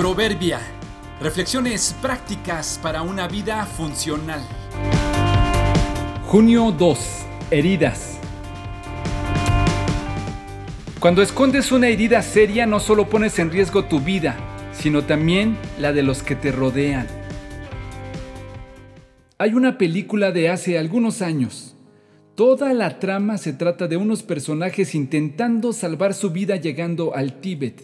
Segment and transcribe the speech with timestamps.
[0.00, 0.58] Proverbia.
[1.20, 4.40] Reflexiones prácticas para una vida funcional.
[6.24, 7.26] Junio 2.
[7.50, 8.18] Heridas.
[11.00, 14.36] Cuando escondes una herida seria no solo pones en riesgo tu vida,
[14.72, 17.06] sino también la de los que te rodean.
[19.36, 21.76] Hay una película de hace algunos años.
[22.36, 27.82] Toda la trama se trata de unos personajes intentando salvar su vida llegando al Tíbet.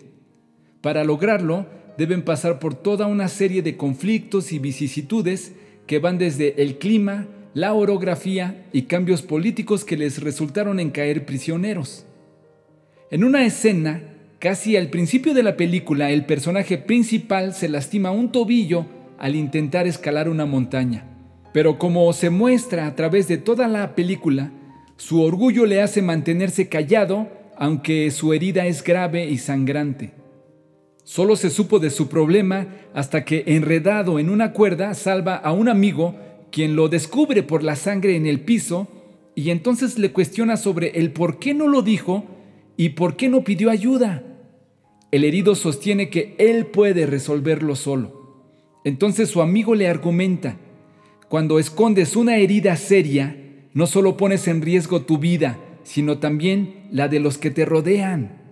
[0.80, 5.52] Para lograrlo, deben pasar por toda una serie de conflictos y vicisitudes
[5.86, 11.24] que van desde el clima, la orografía y cambios políticos que les resultaron en caer
[11.24, 12.04] prisioneros.
[13.10, 14.02] En una escena,
[14.38, 18.86] casi al principio de la película, el personaje principal se lastima un tobillo
[19.18, 21.04] al intentar escalar una montaña.
[21.52, 24.52] Pero como se muestra a través de toda la película,
[24.96, 30.12] su orgullo le hace mantenerse callado aunque su herida es grave y sangrante.
[31.06, 35.68] Solo se supo de su problema hasta que, enredado en una cuerda, salva a un
[35.68, 36.16] amigo,
[36.50, 38.88] quien lo descubre por la sangre en el piso,
[39.36, 42.24] y entonces le cuestiona sobre el por qué no lo dijo
[42.76, 44.24] y por qué no pidió ayuda.
[45.12, 48.42] El herido sostiene que él puede resolverlo solo.
[48.84, 50.56] Entonces su amigo le argumenta,
[51.28, 53.36] cuando escondes una herida seria,
[53.74, 58.42] no solo pones en riesgo tu vida, sino también la de los que te rodean.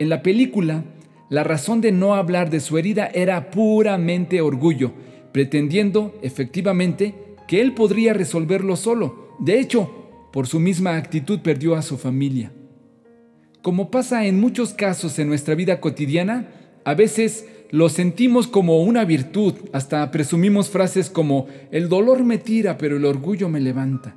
[0.00, 0.82] En la película,
[1.30, 4.92] la razón de no hablar de su herida era puramente orgullo,
[5.32, 7.14] pretendiendo, efectivamente,
[7.46, 9.36] que él podría resolverlo solo.
[9.38, 9.90] De hecho,
[10.32, 12.52] por su misma actitud perdió a su familia.
[13.62, 16.48] Como pasa en muchos casos en nuestra vida cotidiana,
[16.84, 22.78] a veces lo sentimos como una virtud, hasta presumimos frases como el dolor me tira
[22.78, 24.16] pero el orgullo me levanta.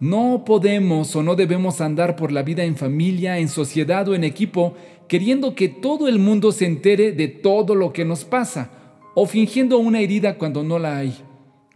[0.00, 4.24] No podemos o no debemos andar por la vida en familia, en sociedad o en
[4.24, 4.74] equipo
[5.08, 8.70] queriendo que todo el mundo se entere de todo lo que nos pasa
[9.14, 11.14] o fingiendo una herida cuando no la hay.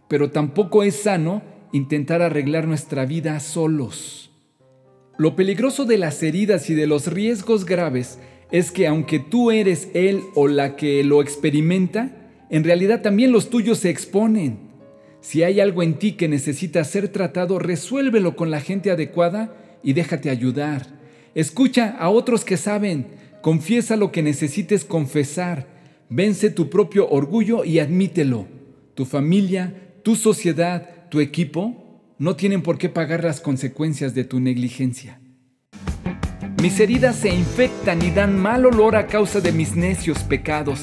[0.07, 1.41] Pero tampoco es sano
[1.71, 4.31] intentar arreglar nuestra vida solos.
[5.17, 8.19] Lo peligroso de las heridas y de los riesgos graves
[8.51, 12.15] es que aunque tú eres él o la que lo experimenta,
[12.49, 14.68] en realidad también los tuyos se exponen.
[15.21, 19.53] Si hay algo en ti que necesita ser tratado, resuélvelo con la gente adecuada
[19.83, 20.87] y déjate ayudar.
[21.35, 23.07] Escucha a otros que saben,
[23.41, 25.67] confiesa lo que necesites confesar,
[26.09, 28.47] vence tu propio orgullo y admítelo.
[28.95, 34.39] Tu familia, tu sociedad, tu equipo no tienen por qué pagar las consecuencias de tu
[34.39, 35.19] negligencia.
[36.61, 40.81] Mis heridas se infectan y dan mal olor a causa de mis necios pecados.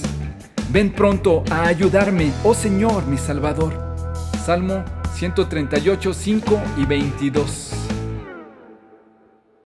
[0.72, 3.85] Ven pronto a ayudarme, oh Señor, mi Salvador.
[4.46, 4.84] Salmo
[5.16, 7.95] 138, 5 y 22.